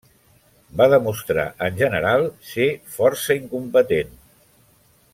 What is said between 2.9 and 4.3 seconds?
força incompetent.